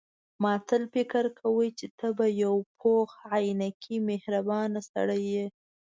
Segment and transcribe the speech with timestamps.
[0.43, 5.45] ما تل تصور کاوه چې ته به یو پوخ عینکي مهربانه سړی یې.